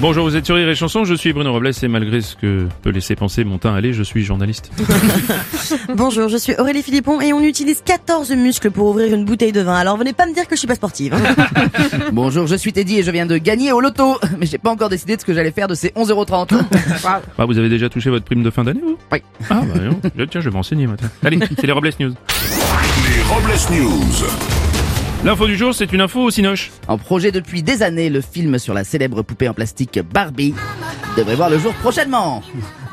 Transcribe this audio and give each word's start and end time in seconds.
Bonjour, 0.00 0.24
vous 0.24 0.34
êtes 0.34 0.46
sur 0.46 0.54
Rire 0.56 0.68
et 0.70 0.74
Chanson, 0.74 1.04
je 1.04 1.12
suis 1.12 1.34
Bruno 1.34 1.52
Robles 1.52 1.72
et 1.82 1.88
malgré 1.88 2.22
ce 2.22 2.34
que 2.34 2.66
peut 2.80 2.88
laisser 2.88 3.16
penser 3.16 3.44
mon 3.44 3.58
teint 3.58 3.74
aller, 3.74 3.92
je 3.92 4.02
suis 4.02 4.24
journaliste. 4.24 4.70
Bonjour, 5.94 6.28
je 6.30 6.38
suis 6.38 6.54
Aurélie 6.58 6.82
Philippon 6.82 7.20
et 7.20 7.34
on 7.34 7.42
utilise 7.42 7.82
14 7.84 8.30
muscles 8.32 8.70
pour 8.70 8.86
ouvrir 8.88 9.14
une 9.14 9.26
bouteille 9.26 9.52
de 9.52 9.60
vin. 9.60 9.74
Alors 9.74 9.98
venez 9.98 10.14
pas 10.14 10.24
me 10.26 10.32
dire 10.32 10.44
que 10.48 10.54
je 10.54 10.60
suis 10.60 10.66
pas 10.66 10.74
sportive. 10.74 11.12
hein. 11.14 11.58
Bonjour, 12.12 12.46
je 12.46 12.54
suis 12.54 12.72
Teddy 12.72 13.00
et 13.00 13.02
je 13.02 13.10
viens 13.10 13.26
de 13.26 13.36
gagner 13.36 13.72
au 13.72 13.80
loto. 13.82 14.18
Mais 14.38 14.46
j'ai 14.46 14.56
pas 14.56 14.70
encore 14.70 14.88
décidé 14.88 15.16
de 15.16 15.20
ce 15.20 15.26
que 15.26 15.34
j'allais 15.34 15.50
faire 15.52 15.68
de 15.68 15.74
ces 15.74 15.88
11,30€. 15.88 16.62
Ah, 17.04 17.20
vous 17.44 17.58
avez 17.58 17.68
déjà 17.68 17.90
touché 17.90 18.08
votre 18.08 18.24
prime 18.24 18.42
de 18.42 18.50
fin 18.50 18.64
d'année, 18.64 18.80
vous? 18.82 18.96
Oui. 19.12 19.18
Ah, 19.50 19.60
bah 19.74 19.80
non. 19.82 20.00
Je- 20.16 20.24
Tiens, 20.24 20.40
je 20.40 20.48
vais 20.48 20.54
m'enseigner 20.56 20.86
maintenant. 20.86 21.08
Allez, 21.22 21.38
c'est 21.58 21.66
les 21.66 21.72
Robles 21.72 21.90
News. 22.00 22.14
Les 22.14 23.22
Robles 23.28 23.82
News. 23.82 24.69
L'info 25.22 25.46
du 25.46 25.54
jour, 25.54 25.74
c'est 25.74 25.92
une 25.92 26.00
info 26.00 26.20
au 26.22 26.30
Cinoche. 26.30 26.70
En 26.88 26.96
projet 26.96 27.30
depuis 27.30 27.62
des 27.62 27.82
années, 27.82 28.08
le 28.08 28.22
film 28.22 28.58
sur 28.58 28.72
la 28.72 28.84
célèbre 28.84 29.20
poupée 29.20 29.50
en 29.50 29.52
plastique 29.52 30.00
Barbie 30.00 30.54
devrait 31.14 31.34
voir 31.34 31.50
le 31.50 31.58
jour 31.58 31.74
prochainement. 31.74 32.42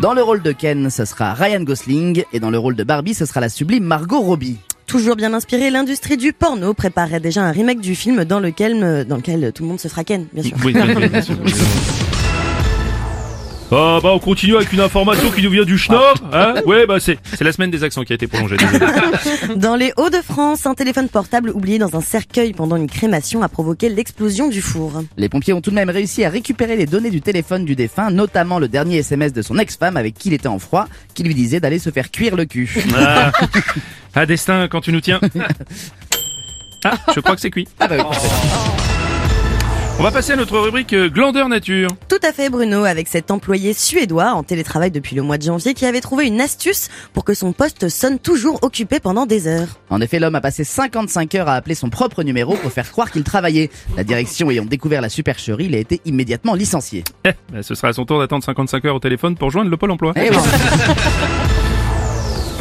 Dans 0.00 0.14
le 0.14 0.22
rôle 0.22 0.40
de 0.40 0.52
Ken, 0.52 0.88
ce 0.88 1.04
sera 1.04 1.34
Ryan 1.34 1.60
Gosling 1.60 2.24
et 2.32 2.40
dans 2.40 2.48
le 2.48 2.58
rôle 2.58 2.76
de 2.76 2.82
Barbie, 2.82 3.12
ce 3.12 3.26
sera 3.26 3.40
la 3.40 3.50
sublime 3.50 3.84
Margot 3.84 4.20
Robbie. 4.20 4.56
Toujours 4.86 5.16
bien 5.16 5.34
inspiré, 5.34 5.70
l'industrie 5.70 6.16
du 6.16 6.32
porno 6.32 6.72
préparait 6.72 7.20
déjà 7.20 7.42
un 7.42 7.52
remake 7.52 7.80
du 7.80 7.94
film 7.94 8.24
dans 8.24 8.40
lequel, 8.40 8.82
euh, 8.82 9.04
dans 9.04 9.16
lequel 9.16 9.52
tout 9.54 9.62
le 9.62 9.68
monde 9.68 9.80
se 9.80 9.88
fera 9.88 10.02
ken, 10.02 10.26
bien 10.32 10.44
sûr. 10.44 10.56
Oui, 10.64 10.72
bien 10.72 11.22
sûr. 11.22 11.36
Ah 13.76 13.98
bah 14.00 14.10
on 14.12 14.20
continue 14.20 14.54
avec 14.54 14.72
une 14.72 14.78
information 14.80 15.30
qui 15.32 15.42
nous 15.42 15.50
vient 15.50 15.64
du 15.64 15.76
Schnorr, 15.76 16.14
hein 16.32 16.54
Ouais 16.64 16.86
bah 16.86 17.00
c'est 17.00 17.18
c'est 17.24 17.42
la 17.42 17.50
semaine 17.50 17.72
des 17.72 17.82
accents 17.82 18.02
qui 18.04 18.12
a 18.12 18.14
été 18.14 18.28
prolongée. 18.28 18.56
désolé. 18.56 18.86
Dans 19.56 19.74
les 19.74 19.92
Hauts-de-France, 19.96 20.64
un 20.66 20.74
téléphone 20.74 21.08
portable 21.08 21.50
oublié 21.50 21.78
dans 21.78 21.96
un 21.96 22.00
cercueil 22.00 22.52
pendant 22.52 22.76
une 22.76 22.88
crémation 22.88 23.42
a 23.42 23.48
provoqué 23.48 23.88
l'explosion 23.88 24.48
du 24.48 24.62
four. 24.62 25.02
Les 25.16 25.28
pompiers 25.28 25.52
ont 25.54 25.60
tout 25.60 25.70
de 25.70 25.74
même 25.74 25.90
réussi 25.90 26.24
à 26.24 26.30
récupérer 26.30 26.76
les 26.76 26.86
données 26.86 27.10
du 27.10 27.20
téléphone 27.20 27.64
du 27.64 27.74
défunt, 27.74 28.10
notamment 28.10 28.60
le 28.60 28.68
dernier 28.68 28.98
SMS 28.98 29.32
de 29.32 29.42
son 29.42 29.58
ex-femme 29.58 29.96
avec 29.96 30.14
qui 30.14 30.28
il 30.28 30.34
était 30.34 30.46
en 30.46 30.60
froid, 30.60 30.86
qui 31.14 31.24
lui 31.24 31.34
disait 31.34 31.58
d'aller 31.58 31.80
se 31.80 31.90
faire 31.90 32.12
cuire 32.12 32.36
le 32.36 32.44
cul. 32.44 32.70
Ah, 32.96 33.32
ah, 34.14 34.26
destin 34.26 34.68
quand 34.68 34.82
tu 34.82 34.92
nous 34.92 35.00
tiens. 35.00 35.20
Ah, 36.86 36.98
je 37.14 37.20
crois 37.20 37.34
que 37.34 37.40
c'est 37.40 37.48
cuit. 37.50 37.66
Ah 37.80 37.88
bah 37.88 37.96
oui. 37.98 38.73
On 39.96 40.02
va 40.02 40.10
passer 40.10 40.32
à 40.32 40.36
notre 40.36 40.58
rubrique 40.58 40.92
euh, 40.92 41.08
glandeur 41.08 41.48
nature. 41.48 41.88
Tout 42.08 42.18
à 42.22 42.32
fait 42.32 42.50
Bruno, 42.50 42.82
avec 42.84 43.06
cet 43.06 43.30
employé 43.30 43.72
suédois 43.72 44.32
en 44.32 44.42
télétravail 44.42 44.90
depuis 44.90 45.14
le 45.14 45.22
mois 45.22 45.38
de 45.38 45.44
janvier 45.44 45.72
qui 45.72 45.86
avait 45.86 46.00
trouvé 46.00 46.26
une 46.26 46.40
astuce 46.40 46.88
pour 47.12 47.24
que 47.24 47.32
son 47.32 47.52
poste 47.52 47.88
sonne 47.88 48.18
toujours 48.18 48.58
occupé 48.62 48.98
pendant 48.98 49.24
des 49.24 49.46
heures. 49.46 49.78
En 49.90 50.00
effet, 50.00 50.18
l'homme 50.18 50.34
a 50.34 50.40
passé 50.40 50.64
55 50.64 51.36
heures 51.36 51.48
à 51.48 51.54
appeler 51.54 51.76
son 51.76 51.90
propre 51.90 52.24
numéro 52.24 52.56
pour 52.56 52.72
faire 52.72 52.90
croire 52.90 53.12
qu'il 53.12 53.22
travaillait. 53.22 53.70
La 53.96 54.02
direction 54.02 54.50
ayant 54.50 54.64
découvert 54.64 55.00
la 55.00 55.08
supercherie, 55.08 55.66
il 55.66 55.74
a 55.76 55.78
été 55.78 56.00
immédiatement 56.04 56.54
licencié. 56.54 57.04
Eh, 57.24 57.30
bah, 57.52 57.62
ce 57.62 57.76
sera 57.76 57.88
à 57.88 57.92
son 57.92 58.04
tour 58.04 58.18
d'attendre 58.18 58.42
55 58.42 58.84
heures 58.86 58.96
au 58.96 59.00
téléphone 59.00 59.36
pour 59.36 59.50
joindre 59.52 59.70
le 59.70 59.76
pôle 59.76 59.92
emploi. 59.92 60.12
Eh. 60.16 60.30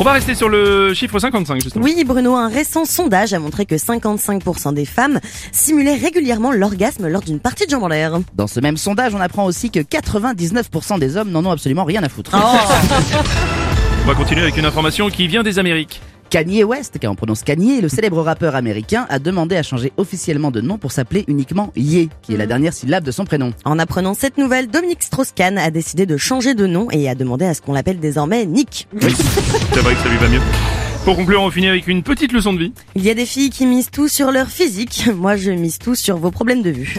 On 0.00 0.02
va 0.02 0.12
rester 0.12 0.34
sur 0.34 0.48
le 0.48 0.94
chiffre 0.94 1.18
55 1.18 1.60
justement. 1.60 1.84
Oui 1.84 2.04
Bruno, 2.06 2.34
un 2.34 2.48
récent 2.48 2.86
sondage 2.86 3.34
a 3.34 3.38
montré 3.38 3.66
que 3.66 3.74
55% 3.74 4.72
des 4.72 4.86
femmes 4.86 5.20
simulaient 5.52 5.94
régulièrement 5.94 6.52
l'orgasme 6.52 7.06
lors 7.06 7.20
d'une 7.20 7.38
partie 7.38 7.66
de 7.66 7.70
jambes 7.70 7.82
en 7.82 7.88
l'air. 7.88 8.18
Dans 8.34 8.46
ce 8.46 8.60
même 8.60 8.78
sondage, 8.78 9.14
on 9.14 9.20
apprend 9.20 9.44
aussi 9.44 9.70
que 9.70 9.80
99% 9.80 10.98
des 10.98 11.18
hommes 11.18 11.30
n'en 11.30 11.44
ont 11.44 11.50
absolument 11.50 11.84
rien 11.84 12.02
à 12.02 12.08
foutre. 12.08 12.30
On 14.02 14.08
va 14.08 14.14
continuer 14.14 14.40
avec 14.40 14.56
une 14.56 14.64
information 14.64 15.10
qui 15.10 15.26
vient 15.26 15.42
des 15.42 15.58
Amériques. 15.58 16.00
Kanye 16.30 16.62
West, 16.62 16.98
car 17.00 17.10
on 17.10 17.16
prononce 17.16 17.42
Kanye, 17.42 17.80
le 17.80 17.88
célèbre 17.88 18.22
rappeur 18.22 18.54
américain, 18.54 19.04
a 19.10 19.18
demandé 19.18 19.56
à 19.56 19.64
changer 19.64 19.92
officiellement 19.96 20.52
de 20.52 20.60
nom 20.60 20.78
pour 20.78 20.92
s'appeler 20.92 21.24
uniquement 21.26 21.72
Ye, 21.76 22.08
qui 22.22 22.34
est 22.34 22.36
la 22.36 22.46
dernière 22.46 22.72
syllabe 22.72 23.02
de 23.02 23.10
son 23.10 23.24
prénom. 23.24 23.52
En 23.64 23.80
apprenant 23.80 24.14
cette 24.14 24.38
nouvelle, 24.38 24.68
Dominique 24.68 25.02
Strauss-Kahn 25.02 25.58
a 25.58 25.72
décidé 25.72 26.06
de 26.06 26.16
changer 26.16 26.54
de 26.54 26.68
nom 26.68 26.86
et 26.92 27.08
a 27.08 27.16
demandé 27.16 27.46
à 27.46 27.54
ce 27.54 27.60
qu'on 27.60 27.72
l'appelle 27.72 27.98
désormais 27.98 28.46
Nick. 28.46 28.86
Oui, 29.02 29.12
c'est 29.72 29.80
vrai 29.80 29.94
que 29.94 30.00
ça 30.00 30.08
lui 30.08 30.18
va 30.18 30.28
mieux. 30.28 30.40
Pour 31.04 31.16
conclure, 31.16 31.42
on 31.42 31.50
finit 31.50 31.68
avec 31.68 31.88
une 31.88 32.04
petite 32.04 32.30
leçon 32.30 32.52
de 32.52 32.60
vie. 32.60 32.72
Il 32.94 33.02
y 33.02 33.10
a 33.10 33.14
des 33.14 33.26
filles 33.26 33.50
qui 33.50 33.66
misent 33.66 33.90
tout 33.90 34.06
sur 34.06 34.30
leur 34.30 34.46
physique, 34.46 35.08
moi 35.12 35.34
je 35.34 35.50
mise 35.50 35.78
tout 35.78 35.96
sur 35.96 36.16
vos 36.16 36.30
problèmes 36.30 36.62
de 36.62 36.70
vue. 36.70 36.94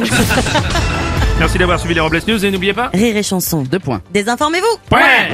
Merci 1.40 1.58
d'avoir 1.58 1.80
suivi 1.80 1.96
les 1.96 2.02
Robles 2.02 2.22
News 2.28 2.44
et 2.46 2.52
n'oubliez 2.52 2.74
pas... 2.74 2.90
Rire 2.94 3.16
et 3.16 3.24
chanson. 3.24 3.62
Deux 3.64 3.80
points. 3.80 4.02
Désinformez-vous 4.14 4.96
Ouais 4.96 5.30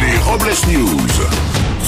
Les 0.00 0.18
Robles 0.18 0.54
News. 0.72 1.49